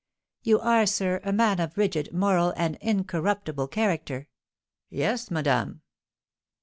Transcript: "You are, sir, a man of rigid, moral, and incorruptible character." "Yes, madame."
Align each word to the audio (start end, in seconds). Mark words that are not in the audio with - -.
"You 0.41 0.59
are, 0.59 0.87
sir, 0.87 1.21
a 1.23 1.31
man 1.31 1.59
of 1.59 1.77
rigid, 1.77 2.11
moral, 2.11 2.55
and 2.57 2.75
incorruptible 2.81 3.67
character." 3.67 4.27
"Yes, 4.89 5.29
madame." 5.29 5.83